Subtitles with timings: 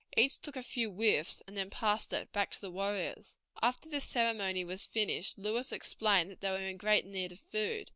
[0.17, 3.37] Each took a few whiffs, and then passed it back to the warriors.
[3.61, 7.87] After this ceremony was finished, Lewis explained that they were in great need of food.